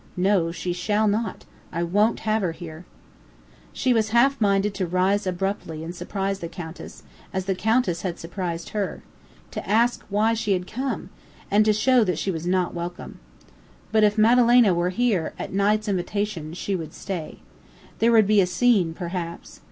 [0.17, 1.45] No, she shall not!
[1.71, 2.85] I won't have her here!"
[3.71, 8.17] She was half minded to rise abruptly and surprise the Countess, as the Countess had
[8.17, 9.03] surprised her;
[9.51, 11.11] to ask why she had come,
[11.51, 13.19] and to show that she was not welcome.
[13.91, 17.37] But if Madalena were here at Knight's invitation she would stay.
[17.99, 19.59] There would be a scene perhaps.